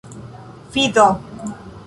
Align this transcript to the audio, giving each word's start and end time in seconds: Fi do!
Fi 0.71 0.81
do! 0.95 1.05